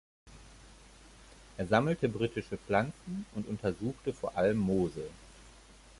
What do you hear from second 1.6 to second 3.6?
sammelte britische Pflanzen und